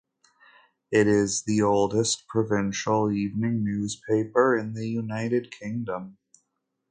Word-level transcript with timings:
It 0.89 1.05
is 1.07 1.43
the 1.43 1.61
oldest 1.61 2.27
provincial 2.27 3.11
evening 3.11 3.63
newspaper 3.63 4.57
in 4.57 4.73
the 4.73 4.87
United 4.89 5.51
Kingdom. 5.51 6.17